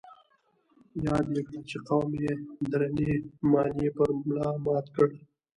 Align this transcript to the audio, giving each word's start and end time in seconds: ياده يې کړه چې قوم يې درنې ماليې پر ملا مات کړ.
ياده 1.05 1.29
يې 1.35 1.41
کړه 1.47 1.61
چې 1.69 1.77
قوم 1.87 2.09
يې 2.23 2.33
درنې 2.69 3.11
ماليې 3.51 3.89
پر 3.97 4.09
ملا 4.25 4.47
مات 4.65 4.85
کړ. 4.95 5.07